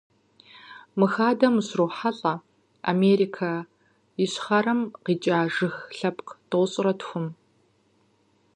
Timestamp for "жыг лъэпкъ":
5.53-6.33